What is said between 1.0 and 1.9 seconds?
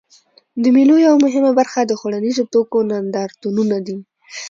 یوه مهمه برخه